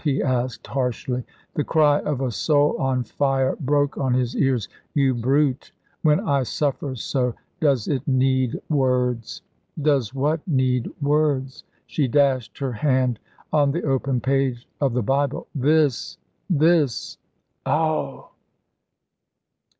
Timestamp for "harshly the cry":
0.65-1.99